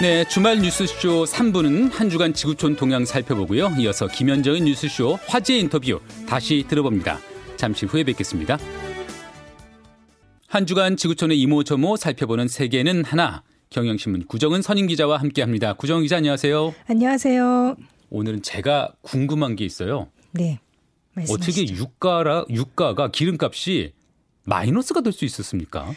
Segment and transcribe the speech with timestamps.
[0.00, 3.70] 네, 주말 뉴스쇼 3부는 한 주간 지구촌 동향 살펴보고요.
[3.78, 7.18] 이어서 김현정의 뉴스쇼 화제 인터뷰 다시 들어봅니다.
[7.56, 8.56] 잠시 후에 뵙겠습니다.
[10.48, 13.42] 한 주간 지구촌의 이모저모 살펴보는 세계는 하나.
[13.68, 15.74] 경영신문 구정은 선임 기자와 함께합니다.
[15.74, 16.74] 구정 기자 안녕하세요.
[16.88, 17.76] 안녕하세요.
[18.08, 20.08] 오늘은 제가 궁금한 게 있어요.
[20.32, 20.58] 네.
[21.14, 21.34] 말씀하시죠.
[21.68, 23.92] 어떻게 유가라 유가가 기름값이
[24.44, 25.92] 마이너스가 될 수 있었습니까?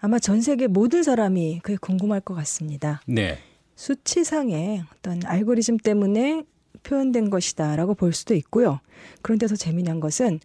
[0.00, 3.02] 아마 전 세계 모든 사람이 그게 궁금할 것 같습니다.
[3.06, 3.38] 네.
[3.76, 6.44] 수치상의 어떤 알고리즘 때문에
[6.82, 8.80] 표현된 것이다라고 볼 수도 있고요.
[9.22, 10.40] 그런데 더 재미난 것은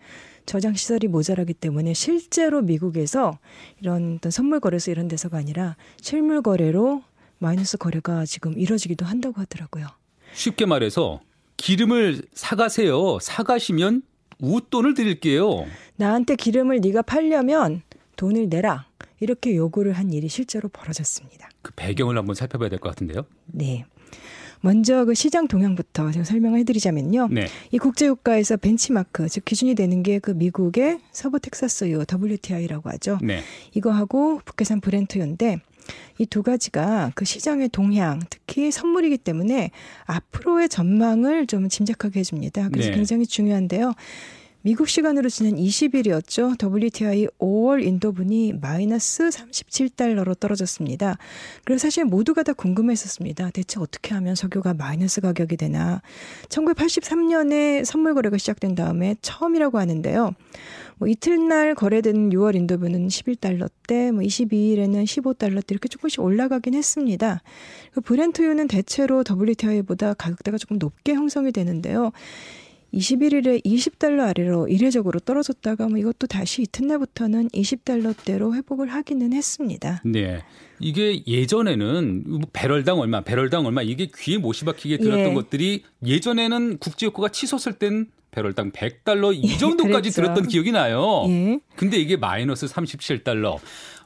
[0.45, 3.39] 저장 시설이 모자라기 때문에 실제로 미국에서
[3.81, 7.03] 이런 어떤 선물 거래소 이런 데서가 아니라 실물 거래로
[7.39, 9.87] 마이너스 거래가 지금 이뤄지기도 한다고 하더라고요.
[10.33, 11.21] 쉽게 말해서
[11.57, 13.19] 기름을 사가세요.
[13.19, 14.03] 사가시면
[14.39, 15.65] 웃돈을 드릴게요.
[15.95, 17.81] 나한테 기름을 네가 팔려면
[18.17, 18.85] 돈을 내라.
[19.19, 21.49] 이렇게 요구를 한 일이 실제로 벌어졌습니다.
[21.61, 23.25] 그 배경을 한번 살펴봐야 될 것 같은데요.
[23.47, 23.85] 네.
[24.61, 27.27] 먼저 그 시장 동향부터 제가 설명을 해드리자면요.
[27.31, 27.47] 네.
[27.71, 33.19] 이 국제유가에서 벤치마크, 즉 기준이 되는 게 그 미국의 서부 텍사스유 WTI라고 하죠.
[33.21, 33.41] 네.
[33.73, 35.59] 이거하고 북해산 브렌트유인데
[36.17, 39.69] 이 두 가지가 그 시장의 동향, 특히 선물이기 때문에
[40.05, 42.69] 앞으로의 전망을 좀 짐작하게 해줍니다.
[42.69, 42.95] 그래서 네.
[42.95, 43.93] 굉장히 중요한데요.
[44.65, 46.57] 미국 시간으로 지난 20일이었죠.
[46.59, 51.19] WTI 5월 인도분이 마이너스 37달러로 떨어졌습니다.
[51.63, 53.51] 그래서 사실 모두가 다 궁금했었습니다.
[53.51, 56.01] 대체 어떻게 하면 석유가 마이너스 가격이 되나.
[56.49, 60.33] 1983년에 선물 거래가 시작된 다음에 처음이라고 하는데요.
[60.97, 67.43] 뭐 이틀날 거래된 6월 인도분은 11달러대, 뭐 22일에는 15달러대 이렇게 조금씩 올라가긴 했습니다.
[67.93, 72.11] 그 브렌트유는 대체로 WTI보다 가격대가 조금 높게 형성이 되는데요.
[72.95, 80.01] 21일에 20달러 아래로 이례적으로 떨어졌다가 뭐 이것도 다시 이튿날부터는 20달러대로 회복을 하기는 했습니다.
[80.05, 80.43] 네.
[80.79, 85.33] 이게 예전에는 뭐 배럴당 얼마, 배럴당 얼마 이게 귀에 못이 박히게 들었던 예.
[85.33, 91.23] 것들이 예전에는 국제유가가 치솟을 땐 배럴당 100달러 이 예, 정도까지 예, 들었던 기억이 나요.
[91.27, 91.59] 예.
[91.75, 93.57] 근데 이게 마이너스 37달러.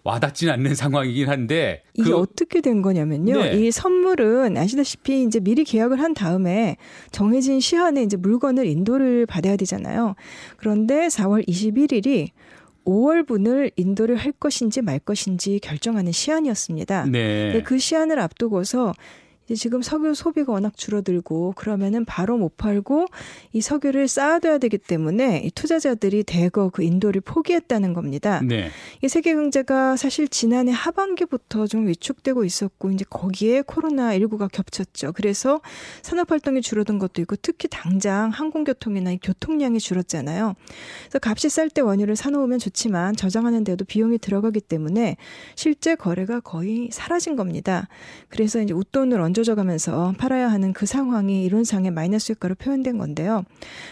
[0.03, 3.41] 와닿지는 않는 상황이긴 한데 이게 그, 어떻게 된 거냐면요.
[3.41, 3.53] 네.
[3.53, 6.77] 이 선물은 아시다시피 이제 미리 계약을 한 다음에
[7.11, 10.15] 정해진 시한에 이제 물건을 인도를 받아야 되잖아요.
[10.57, 12.29] 그런데 4월 21일이
[12.85, 17.05] 5월분을 인도를 할 것인지 말 것인지 결정하는 시한이었습니다.
[17.05, 17.61] 네.
[17.63, 18.93] 그 시한을 앞두고서
[19.55, 23.07] 지금 석유 소비가 워낙 줄어들고 그러면은 바로 못 팔고
[23.53, 28.41] 이 석유를 쌓아둬야 되기 때문에 이 투자자들이 대거 그 인도를 포기했다는 겁니다.
[28.43, 28.69] 네.
[29.03, 35.11] 이 세계 경제가 사실 지난해 하반기부터 좀 위축되고 있었고 이제 거기에 코로나 19가 겹쳤죠.
[35.13, 35.61] 그래서
[36.01, 40.55] 산업 활동이 줄어든 것도 있고 특히 당장 항공교통이나 교통량이 줄었잖아요.
[41.09, 45.17] 그래서 값이 쌀 때 원유를 사놓으면 좋지만 저장하는 데도 비용이 들어가기 때문에
[45.55, 47.87] 실제 거래가 거의 사라진 겁니다.
[48.29, 53.43] 그래서 이제 웃돈을 얹어 얹어져가면서 팔아야 하는 그 상황이 이론상의 마이너스 효과로 표현된 건데요.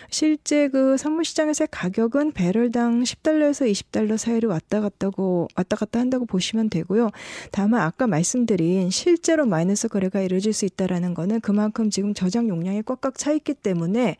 [0.09, 6.69] 실제 그 선물 시장에서의 가격은 배럴당 10달러에서 20달러 사이를 왔다 갔다고 왔다 갔다 한다고 보시면
[6.69, 7.09] 되고요.
[7.51, 13.17] 다만 아까 말씀드린 실제로 마이너스 거래가 이루어질 수 있다라는 거는 그만큼 지금 저장 용량이 꽉꽉
[13.17, 14.17] 차 있기 때문에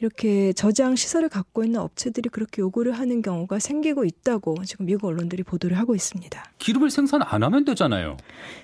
[0.00, 5.42] 이렇게 저장 시설을 갖고 있는 업체들이 그렇게 요구를 하는 경우가 생기고 있다고 지금 미국 언론들이
[5.42, 6.44] 보도를 하고 있습니다.
[6.58, 8.16] 기름을 생산 안 하면 되잖아요.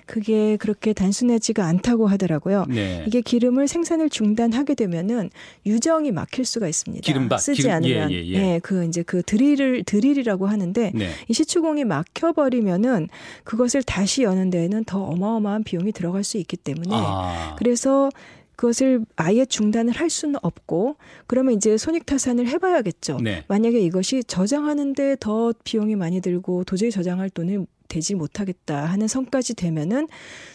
[0.05, 2.65] 그게 그렇게 단순하지가 않다고 하더라고요.
[2.67, 3.03] 네.
[3.07, 5.29] 이게 기름을 생산을 중단하게 되면은
[5.65, 7.01] 유정이 막힐 수가 있습니다.
[7.01, 8.37] 기름밭 쓰지 기름, 않으면 예, 예, 예.
[8.39, 11.09] 네, 그 이제 그 드릴을 드릴이라고 하는데 네.
[11.27, 13.07] 이 시추공이 막혀 버리면은
[13.45, 17.55] 그것을 다시 여는 데에는 더 어마어마한 비용이 들어갈 수 있기 때문에 아.
[17.57, 18.09] 그래서
[18.55, 20.95] 그것을 아예 중단을 할 수는 없고
[21.27, 23.19] 그러면 이제 손익타산을 해봐야겠죠.
[23.21, 23.43] 네.
[23.47, 30.07] 만약에 이것이 저장하는데 더 비용이 많이 들고 도저히 저장할 돈을 되지 못하겠다 하는 선까지 되면은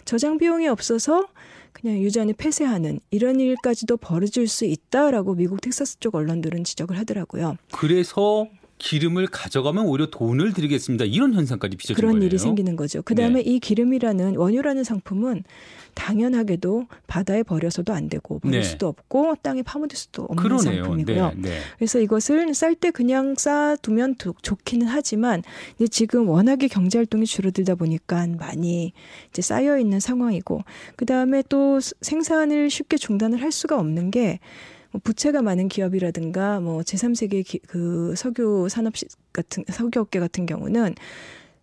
[0.05, 1.27] 저장 비용이 없어서
[1.73, 7.57] 그냥 유전을 폐쇄하는 이런 일까지도 벌어질 수 있다라고 미국 텍사스 쪽 언론들은 지적을 하더라고요.
[7.71, 8.47] 그래서
[8.81, 11.05] 기름을 가져가면 오히려 돈을 드리겠습니다.
[11.05, 12.25] 이런 현상까지 빚어진 그런 거예요.
[12.25, 13.03] 일이 생기는 거죠.
[13.03, 13.49] 그다음에 네.
[13.51, 15.43] 이 기름이라는 원유라는 상품은
[15.93, 18.63] 당연하게도 바다에 버려서도 안 되고 버릴 네.
[18.63, 20.83] 수도 없고 땅에 파묻을 수도 없는 그러네요.
[20.83, 21.33] 상품이고요.
[21.35, 21.57] 네, 네.
[21.77, 25.43] 그래서 이것을 쌀 때 그냥 쌓아두면 좋기는 하지만
[25.75, 28.93] 이제 지금 워낙에 경제 활동이 줄어들다 보니까 많이
[29.29, 30.63] 이제 쌓여 있는 상황이고
[30.95, 34.39] 그다음에 또 생산을 쉽게 중단을 할 수가 없는 게뭐
[35.03, 38.93] 부채가 많은 기업이라든가 뭐 제3세계 기, 그 석유 산업
[39.33, 40.95] 같은 석유 업계 같은 경우는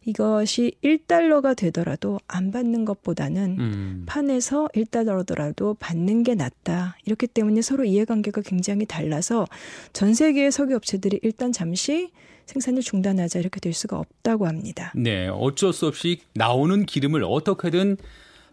[0.05, 4.03] 이것이 1달러가 되더라도 안 받는 것보다는 음.
[4.07, 6.97] 판에서 1달러더라도 받는 게 낫다.
[7.05, 9.47] 이렇기 때문에 서로 이해관계가 굉장히 달라서
[9.93, 12.11] 전 세계의 석유 업체들이 일단 잠시
[12.47, 14.93] 생산을 중단하자 이렇게 될 수가 없다고 합니다.
[14.97, 17.99] 네, 어쩔 수 없이 나오는 기름을 어떻게든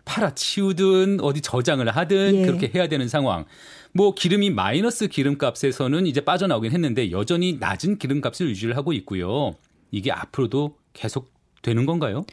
[0.06, 2.46] 팔아치우든 어디 저장을 하든 예.
[2.46, 3.46] 그렇게 해야 되는 상황.
[3.92, 9.56] 뭐 기름이 마이너스 기름값에서는 이제 빠져나오긴 했는데 여전히 낮은 기름값을 유지를 하고 있고요.
[9.92, 11.31] 이게 앞으로도 계속
[11.62, 12.25] 되는 건가요?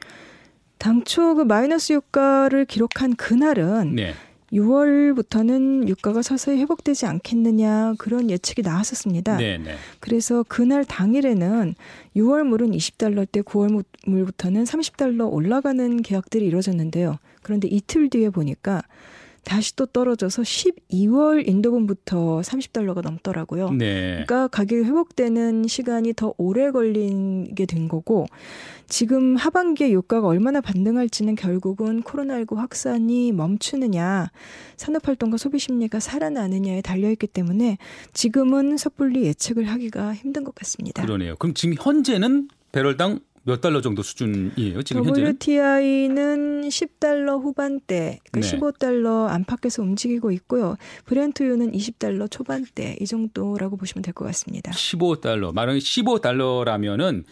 [0.79, 4.15] 당초 그 마이너스 유가를 기록한 그날은 네.
[4.53, 9.37] 6월부터는 유가가 서서히 회복되지 않겠느냐 그런 예측이 나왔었습니다.
[9.37, 9.65] 네네.
[9.65, 9.77] 네.
[10.01, 11.75] 그래서 그날 당일에는
[12.17, 17.19] 6월 물은 20달러 대 9월 물부터는 30달러 올라가는 계약들이 이루어졌는데요.
[17.43, 18.83] 그런데 이틀 뒤에 보니까
[19.45, 23.71] 다시 또 떨어져서 12월 인도분부터 30달러가 넘더라고요.
[23.71, 24.25] 네.
[24.25, 28.27] 그러니까 가격이 회복되는 시간이 더 오래 걸리게 된 거고
[28.89, 34.31] 지금 하반기에 유가가 얼마나 반등할지는 결국은 코로나19 확산이 멈추느냐,
[34.77, 37.79] 산업 활동과 소비 심리가 살아나느냐에 달려 있기 때문에
[38.13, 41.03] 지금은 섣불리 예측을 하기가 힘든 것 같습니다.
[41.03, 41.37] 그러네요.
[41.37, 44.83] 그럼 지금 현재는 배럴당 몇 달러 정도 수준이에요?
[44.83, 48.59] 지금 현재 WTI는 10달러 후반대, 그러니까 네.
[48.59, 50.77] 15달러 안팎에서 움직이고 있고요.
[51.07, 54.71] 브렌트유는 20달러 초반대 이 정도라고 보시면 될 것 같습니다.
[54.73, 55.53] 15달러.
[55.53, 57.25] 말하는 15달러라면은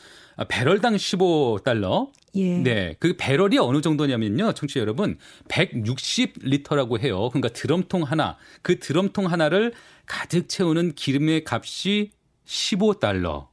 [0.49, 2.11] 배럴당 15달러.
[2.35, 2.59] 예.
[2.59, 2.97] 네.
[2.99, 4.53] 그 배럴이 어느 정도냐면요.
[4.53, 5.19] 청취자 여러분,
[5.49, 7.29] 160리터라고 해요.
[7.31, 8.37] 그러니까 드럼통 하나.
[8.63, 9.73] 그 드럼통 하나를
[10.07, 12.11] 가득 채우는 기름의 값이
[12.47, 13.50] 15달러.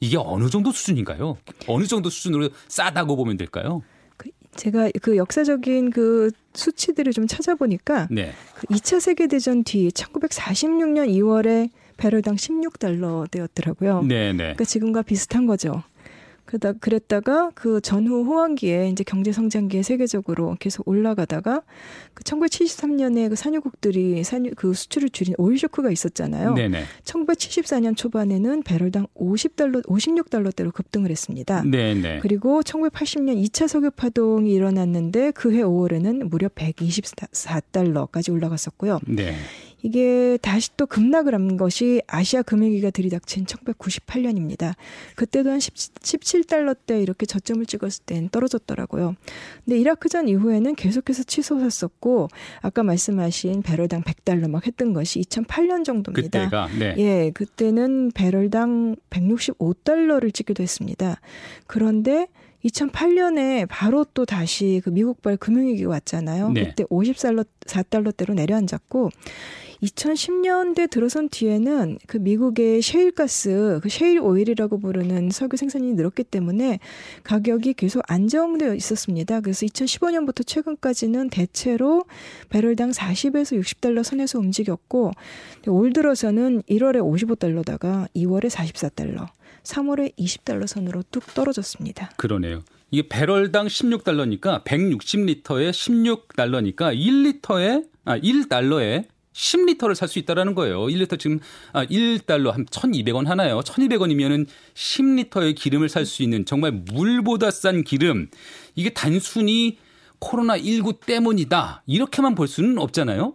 [0.00, 1.36] 이게 어느 정도 수준인가요?
[1.66, 3.82] 어느 정도 수준으로 싸다고 보면 될까요?
[4.16, 8.32] 그 제가 그 역사적인 그 수치들을 좀 찾아보니까 네.
[8.54, 11.68] 그 2차 세계 대전 뒤 1946년 2월에
[11.98, 14.06] 배럴당 16달러대였더라고요.
[14.06, 14.38] 네, 네.
[14.38, 15.82] 그러니까 지금과 비슷한 거죠.
[16.50, 21.62] 그러다 그랬다가 그 전후 호황기에 이제 경제 성장기에 세계적으로 계속 올라가다가
[22.12, 26.54] 그 1973년에 그 산유국들이 산유 그 수출을 줄인 오일 쇼크가 있었잖아요.
[26.54, 26.82] 네네.
[27.04, 31.62] 1974년 초반에는 배럴당 50달러, 56달러대로 급등을 했습니다.
[31.62, 32.18] 네네.
[32.20, 38.98] 그리고 1980년 2차 석유 파동이 일어났는데 그해 5월에는 무려 124달러까지 올라갔었고요.
[39.06, 39.36] 네.
[39.82, 44.74] 이게 다시 또 급락을 한 것이 아시아 금융위기가 들이닥친 1998년입니다.
[45.16, 49.14] 그때도 한 17달러대 이렇게 저점을 찍었을 땐 떨어졌더라고요.
[49.64, 52.28] 근데 이라크전 이후에는 계속해서 치솟았었고
[52.60, 56.44] 아까 말씀하신 배럴당 100달러 막 했던 것이 2008년 정도입니다.
[56.44, 56.94] 그때가 네.
[56.98, 61.20] 예, 그때는 배럴당 165달러를 찍기도 했습니다.
[61.66, 62.28] 그런데
[62.64, 66.50] 2008년에 바로 또 다시 그 미국발 금융위기가 왔잖아요.
[66.50, 66.68] 네.
[66.68, 69.10] 그때 54달러 4달러대로 내려앉았고
[69.82, 76.80] 2010년대 들어선 뒤에는 그 미국의 셰일가스, 그 셰일 오일이라고 부르는 석유 생산이 늘었기 때문에
[77.24, 79.40] 가격이 계속 안정되어 있었습니다.
[79.40, 82.04] 그래서 2015년부터 최근까지는 대체로
[82.50, 85.12] 배럴당 40에서 60달러 선에서 움직였고
[85.68, 89.26] 올 들어서는 1월에 55달러다가 2월에 44달러,
[89.62, 92.10] 3월에 20달러 선으로 뚝 떨어졌습니다.
[92.16, 92.62] 그러네요.
[92.90, 100.80] 이게 배럴당 16달러니까 160리터에 16달러니까 1리터에 아 1달러에 10리터를 살 수 있다라는 거예요.
[100.86, 101.38] 1리터 지금
[101.72, 103.60] 아 1달러 한 1,200원 하나요.
[103.60, 108.28] 1,200원이면은 10리터의 기름을 살 수 있는 정말 물보다 싼 기름.
[108.74, 109.78] 이게 단순히
[110.18, 111.84] 코로나 19 때문이다.
[111.86, 113.34] 이렇게만 볼 수는 없잖아요.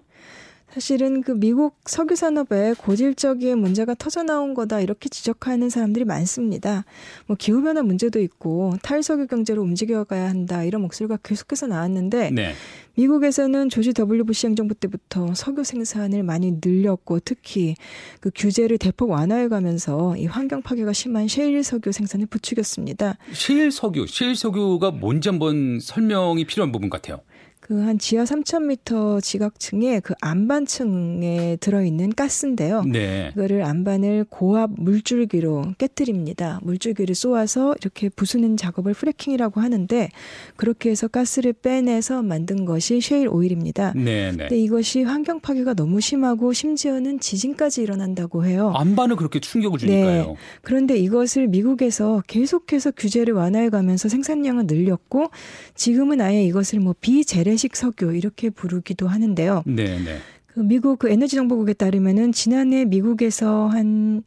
[0.76, 6.84] 사실은 그 미국 석유 산업에 고질적인 문제가 터져 나온 거다 이렇게 지적하는 사람들이 많습니다.
[7.28, 12.54] 뭐 기후 변화 문제도 있고 탈석유 경제로 움직여가야 한다 이런 목소리가 계속해서 나왔는데 네.
[12.96, 17.76] 미국에서는 조지 W 부시 행정부 때부터 석유 생산을 많이 늘렸고 특히
[18.20, 23.18] 그 규제를 대폭 완화해 가면서 이 환경 파괴가 심한 셰일 석유 생산을 부추겼습니다.
[23.32, 27.22] 셰일 석유, 셰일 석유가 뭔지 한번 설명이 필요한 부분 같아요.
[27.66, 32.84] 그 한 지하 3,000m 지각층에 그 안반층에 들어있는 가스인데요.
[32.84, 33.32] 네.
[33.34, 36.60] 그거를 안반을 고압 물줄기로 깨뜨립니다.
[36.64, 40.10] 물줄기를 쏘아서 이렇게 부수는 작업을 프레킹이라고 하는데
[40.56, 43.94] 그렇게 해서 가스를 빼내서 만든 것이 셰일 오일입니다.
[43.96, 44.38] 네, 네.
[44.38, 48.74] 근데 이것이 환경 파괴가 너무 심하고 심지어는 지진까지 일어난다고 해요.
[48.76, 50.26] 안반을 그렇게 충격을 주니까요.
[50.26, 50.36] 네.
[50.62, 55.30] 그런데 이것을 미국에서 계속해서 규제를 완화해 가면서 생산량을 늘렸고
[55.74, 59.64] 지금은 아예 이것을 뭐 비재래 재래식 석유 이렇게 부르기도 하는데요.
[59.66, 60.20] 네, 네.
[60.46, 64.24] 그 미국 그 에너지 정보국에 따르면은 지난해 미국에서 한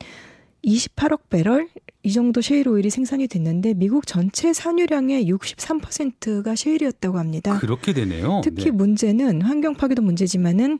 [0.64, 1.68] 28억 배럴
[2.02, 7.58] 이 정도 셰일 오일이 생산이 됐는데 미국 전체 산유량의 63%가 셰일이었다고 합니다.
[7.58, 8.40] 그렇게 되네요.
[8.42, 8.70] 특히 네.
[8.70, 10.78] 문제는 환경 파괴도 문제지만은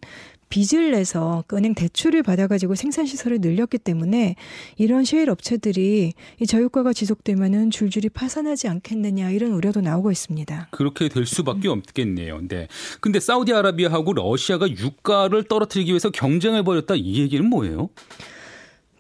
[0.49, 4.37] 빚을 내서 그 은행 대출을 받아가지고 생산 시설을 늘렸기 때문에
[4.77, 10.69] 이런 셰일 업체들이 이 저유가가 지속되면은 줄줄이 파산하지 않겠느냐 이런 우려도 나오고 있습니다.
[10.71, 12.41] 그렇게 될 수밖에 없겠네요.
[12.49, 12.69] 네.
[13.01, 17.91] 근데 사우디아라비아하고 러시아가 유가를 떨어뜨리기 위해서 경쟁을 벌였다 이 얘기는 뭐예요?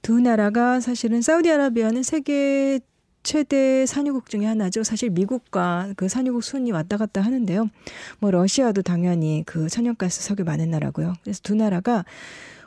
[0.03, 2.81] 두 나라가 사실은 사우디아라비아는 세계
[3.23, 4.83] 최대 산유국 중에 하나죠.
[4.85, 7.69] 사실 미국과 그 산유국 순위 왔다 갔다 하는데요.
[8.19, 11.15] 뭐 러시아도 당연히 그 천연가스 석유 많은 나라고요.
[11.23, 12.05] 그래서 두 나라가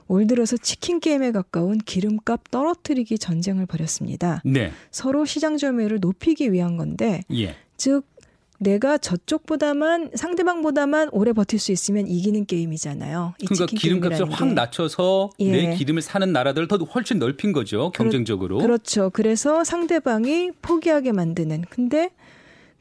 [0.07, 4.41] 올 들어서 치킨 게임에 가까운 기름값 떨어뜨리기 전쟁을 벌였습니다.
[4.43, 4.71] 네.
[4.91, 7.55] 서로 시장 점유율을 높이기 위한 건데, 예.
[7.77, 8.03] 즉
[8.61, 13.33] 내가 저쪽보다만 상대방보다만 오래 버틸 수 있으면 이기는 게임이잖아요.
[13.39, 15.51] 그러니까 기름값을 확 낮춰서 예.
[15.51, 17.91] 내 기름을 사는 나라들을 더 훨씬 넓힌 거죠.
[17.91, 18.57] 경쟁적으로.
[18.57, 19.09] 그렇, 그렇죠.
[19.11, 21.65] 그래서 상대방이 포기하게 만드는.
[21.71, 22.11] 근데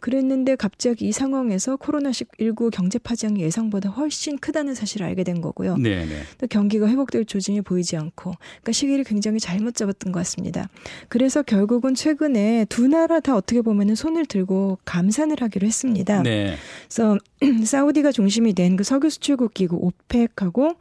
[0.01, 5.77] 그랬는데 갑자기 이 상황에서 코로나19 경제 파장이 예상보다 훨씬 크다는 사실을 알게 된 거고요.
[5.77, 6.07] 네네.
[6.07, 6.23] 네.
[6.39, 10.69] 또 경기가 회복될 조짐이 보이지 않고, 그러니까 시기를 굉장히 잘못 잡았던 것 같습니다.
[11.09, 16.23] 그래서 결국은 최근에 두 나라 다 어떻게 보면은 손을 들고 감산을 하기로 했습니다.
[16.23, 16.57] 네.
[16.89, 17.17] 그래서
[17.65, 20.77] 사우디가 중심이 된 그 석유 수출국 기구 오펙하고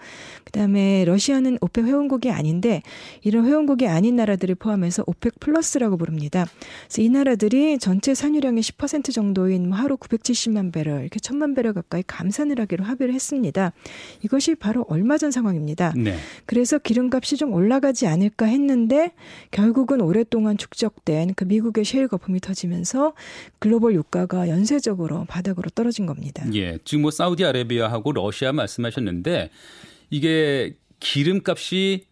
[0.45, 2.81] 그다음에 러시아는 오펙 회원국이 아닌데
[3.23, 6.45] 이런 회원국이 아닌 나라들을 포함해서 오펙 플러스라고 부릅니다.
[6.88, 12.03] 그래서 이 나라들이 전체 산유량의 10% 정도인 뭐 하루 970만 배럴 이렇게 1000만 배럴 가까이
[12.05, 13.73] 감산을 하기로 합의를 했습니다.
[14.23, 15.93] 이것이 바로 얼마 전 상황입니다.
[15.95, 16.17] 네.
[16.45, 19.11] 그래서 기름값이 좀 올라가지 않을까 했는데
[19.51, 23.13] 결국은 오랫동안 축적된 그 미국의 셰일 거품이 터지면서
[23.59, 26.45] 글로벌 유가가 연쇄적으로 바닥으로 떨어진 겁니다.
[26.53, 26.77] 예.
[26.85, 29.49] 지금 뭐 사우디아라비아하고 러시아 말씀하셨는데
[30.09, 32.05] 이게 기름값이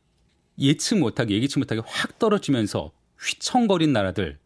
[0.60, 4.38] 예측 못하게 예기치 못하게 확 떨어지면서 휘청거린 나라들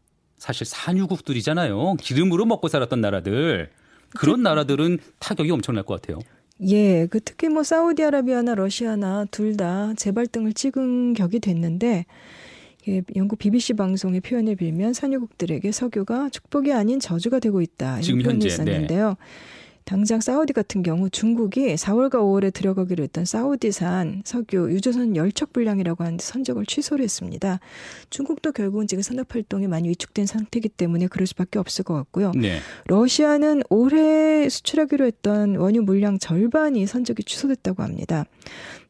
[0.41, 1.97] 사실 산유국들이잖아요.
[1.99, 3.69] 기름으로 먹고 살았던 나라들
[4.17, 6.17] 그런 나라들은 타격이 엄청날 것 같아요.
[6.67, 12.05] 예, 그 특히 뭐 사우디아라비아나 러시아나 둘 다 재발등을 찍은 격이 됐는데
[12.87, 18.47] 예, 영국 BBC 방송의 표현을 빌면 산유국들에게 석유가 축복이 아닌 저주가 되고 있다 표현이 현재,
[18.47, 18.53] 네.
[18.53, 19.09] 있었는데요.
[19.09, 19.15] 네.
[19.85, 26.23] 당장 사우디 같은 경우 중국이 4월과 5월에 들어가기로 했던 사우디산 석유 유조선 열척 불량이라고 하는데
[26.23, 27.59] 선적을 취소를 했습니다.
[28.09, 32.31] 중국도 결국은 지금 산업 활동이 많이 위축된 상태이기 때문에 그럴 수밖에 없을 것 같고요.
[32.35, 32.59] 네.
[32.85, 38.25] 러시아는 올해 수출하기로 했던 원유 물량 절반이 선적이 취소됐다고 합니다.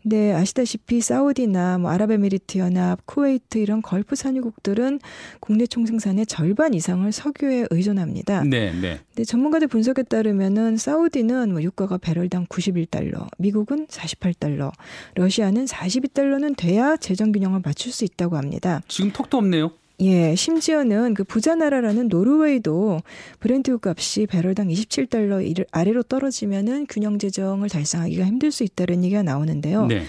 [0.03, 4.99] 네, 아시다시피 사우디나 뭐 아랍에미리트 연합, 쿠웨이트 이런 걸프 산유국들은
[5.39, 8.43] 국내 총생산의 절반 이상을 석유에 의존합니다.
[8.43, 8.99] 네, 네.
[9.15, 14.71] 네, 전문가들 분석에 따르면은 사우디는 뭐 유가가 배럴당 91달러, 미국은 48달러,
[15.15, 18.81] 러시아는 42달러는 돼야 재정 균형을 맞출 수 있다고 합니다.
[18.87, 19.71] 지금 턱도 없네요.
[20.01, 23.01] 예, 심지어는 그 부자 나라라는 노르웨이도
[23.39, 29.85] 브렌트 값이 배럴당 27달러 아래로 떨어지면은 균형 재정을 달성하기가 힘들 수 있다는 얘기가 나오는데요.
[29.85, 30.01] 네.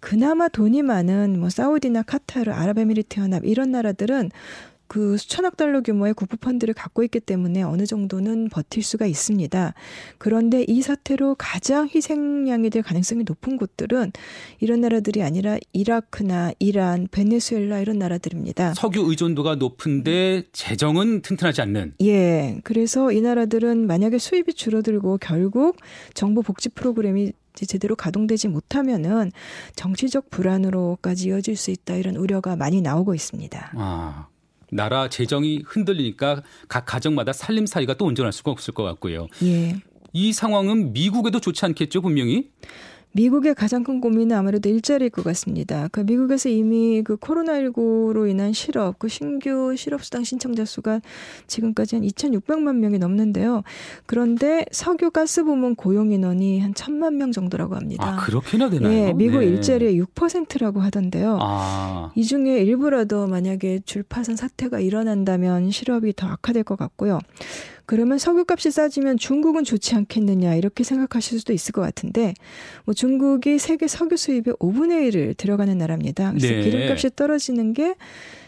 [0.00, 4.30] 그나마 돈이 많은 뭐 사우디나 카타르, 아랍에미리트 연합 이런 나라들은
[4.88, 9.74] 그 수천억 달러 규모의 국부 펀드를 갖고 있기 때문에 어느 정도는 버틸 수가 있습니다.
[10.18, 14.12] 그런데 이 사태로 가장 희생양이 될 가능성이 높은 곳들은
[14.60, 18.74] 이런 나라들이 아니라 이라크나 이란, 베네수엘라 이런 나라들입니다.
[18.74, 21.94] 석유 의존도가 높은데 재정은 튼튼하지 않는.
[22.02, 22.60] 예.
[22.64, 25.76] 그래서 이 나라들은 만약에 수입이 줄어들고 결국
[26.14, 29.32] 정부 복지 프로그램이 제대로 가동되지 못하면은
[29.74, 33.72] 정치적 불안으로까지 이어질 수 있다 이런 우려가 많이 나오고 있습니다.
[33.74, 34.28] 아.
[34.70, 39.28] 나라 재정이 흔들리니까 각 가정마다 살림살이가 또 온전할 수가 없을 것 같고요.
[39.42, 39.76] 예.
[40.12, 42.48] 이 상황은 미국에도 좋지 않겠죠, 분명히?
[43.16, 45.88] 미국의 가장 큰 고민은 아무래도 일자리일 것 같습니다.
[45.90, 51.00] 그 미국에서 이미 그 코로나19로 인한 실업, 그 신규 실업수당 신청자 수가
[51.46, 53.62] 지금까지 한 2,600만 명이 넘는데요.
[54.04, 58.04] 그런데 석유 가스 부문 고용 인원이 한 1,000만 명 정도라고 합니다.
[58.06, 58.92] 아, 그렇게나 되나요?
[58.92, 59.46] 네, 미국 네.
[59.46, 61.38] 일자리의 6%라고 하던데요.
[61.40, 62.12] 아.
[62.14, 67.20] 이 중에 일부라도 만약에 줄파산 사태가 일어난다면 실업이 더 악화될 것 같고요.
[67.86, 72.34] 그러면 석유값이 싸지면 중국은 좋지 않겠느냐 이렇게 생각하실 수도 있을 것 같은데
[72.84, 76.32] 뭐 중국이 세계 석유 수입의 5분의 1을 들어가는 나라입니다.
[76.32, 76.62] 그래서 네.
[76.62, 77.94] 기름값이 떨어지는 게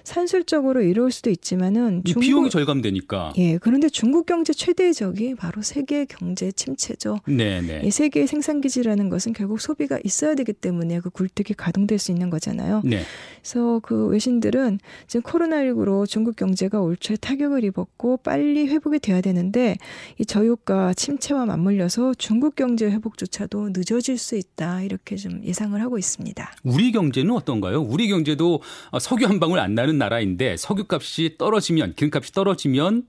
[0.08, 3.34] 산술적으로 이루어질 수도 있지만은 중국 비용이 절감되니까.
[3.36, 3.58] 예.
[3.58, 7.20] 그런데 중국 경제 최대의 적이 바로 세계 경제 침체죠.
[7.26, 7.82] 네, 네.
[7.84, 12.30] 이 세계의 생산 기지라는 것은 결국 소비가 있어야 되기 때문에 그 굴뚝이 가동될 수 있는
[12.30, 12.82] 거잖아요.
[12.84, 13.02] 네.
[13.42, 19.76] 그래서 그 외신들은 지금 코로나19로 중국 경제가 올 초에 타격을 입었고 빨리 회복이 돼야 되는데
[20.18, 26.50] 이 저유가 침체와 맞물려서 중국 경제 회복조차도 늦어질 수 있다 이렇게 좀 예상을 하고 있습니다.
[26.64, 27.82] 우리 경제는 어떤가요?
[27.82, 28.62] 우리 경제도
[29.00, 33.06] 석유 한 방울 안 나는 나라인데 석유값이 떨어지면 기름값이 떨어지면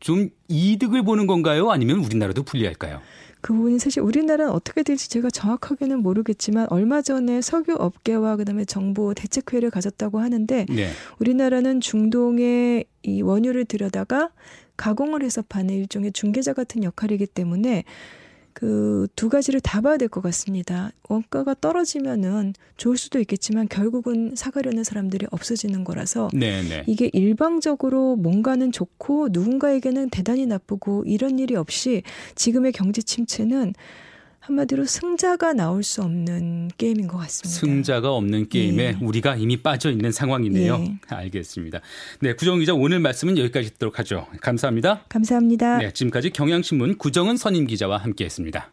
[0.00, 1.70] 좀 이득을 보는 건가요?
[1.70, 3.00] 아니면 우리나라도 불리할까요?
[3.42, 9.14] 그 부분이 사실 우리나라는 어떻게 될지 제가 정확하게는 모르겠지만 얼마 전에 석유 업계와 그다음에 정부
[9.14, 10.90] 대책회의를 가졌다고 하는데 네.
[11.18, 14.30] 우리나라는 중동에 이 원유를 들여다가
[14.76, 17.84] 가공을 해서 파는 일종의 중개자 같은 역할이기 때문에
[18.54, 20.90] 그 두 가지를 다 봐야 될 것 같습니다.
[21.08, 26.68] 원가가 떨어지면은 좋을 수도 있겠지만 결국은 사가려는 사람들이 없어지는 거라서 네네.
[26.68, 26.84] 네.
[26.86, 32.02] 이게 일방적으로 뭔가는 좋고 누군가에게는 대단히 나쁘고 이런 일이 없이
[32.34, 33.74] 지금의 경제 침체는
[34.50, 37.60] 한마디로 승자가 나올 수 없는 게임인 것 같습니다.
[37.60, 38.96] 승자가 없는 게임에 예.
[39.00, 40.74] 우리가 이미 빠져 있는 상황이네요.
[40.80, 40.98] 예.
[41.08, 41.80] 알겠습니다.
[42.20, 44.26] 네, 구정 기자 오늘 말씀은 여기까지 듣도록 하죠.
[44.40, 45.04] 감사합니다.
[45.08, 45.78] 감사합니다.
[45.78, 48.70] 네, 지금까지 경향신문 구정은 선임 기자와 함께했습니다.